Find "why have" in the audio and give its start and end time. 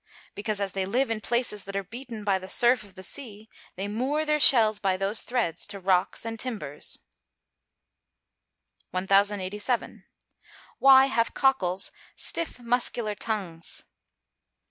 10.81-11.35